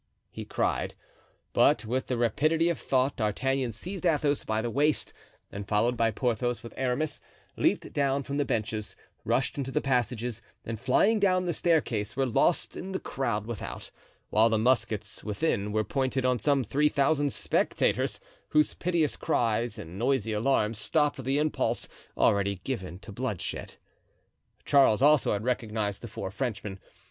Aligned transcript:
he 0.31 0.43
cried. 0.43 0.95
But 1.53 1.85
with 1.85 2.07
the 2.07 2.17
rapidity 2.17 2.69
of 2.69 2.79
thought 2.79 3.15
D'Artagnan 3.17 3.71
seized 3.71 4.03
Athos 4.03 4.43
by 4.43 4.59
the 4.59 4.71
waist, 4.71 5.13
and 5.51 5.67
followed 5.67 5.95
by 5.95 6.09
Porthos 6.09 6.63
with 6.63 6.73
Aramis, 6.75 7.21
leaped 7.55 7.93
down 7.93 8.23
from 8.23 8.37
the 8.37 8.43
benches, 8.43 8.95
rushed 9.25 9.59
into 9.59 9.69
the 9.69 9.79
passages, 9.79 10.41
and 10.65 10.79
flying 10.79 11.19
down 11.19 11.45
the 11.45 11.53
staircase 11.53 12.15
were 12.17 12.25
lost 12.25 12.75
in 12.75 12.93
the 12.93 12.99
crowd 12.99 13.45
without, 13.45 13.91
while 14.31 14.49
the 14.49 14.57
muskets 14.57 15.23
within 15.23 15.71
were 15.71 15.83
pointed 15.83 16.25
on 16.25 16.39
some 16.39 16.63
three 16.63 16.89
thousand 16.89 17.31
spectators, 17.31 18.19
whose 18.49 18.73
piteous 18.73 19.15
cries 19.15 19.77
and 19.77 19.99
noisy 19.99 20.33
alarm 20.33 20.73
stopped 20.73 21.23
the 21.23 21.37
impulse 21.37 21.87
already 22.17 22.55
given 22.63 22.97
to 22.97 23.11
bloodshed. 23.11 23.75
Charles 24.65 25.03
also 25.03 25.33
had 25.33 25.43
recognized 25.43 26.01
the 26.01 26.07
four 26.07 26.31
Frenchmen. 26.31 26.79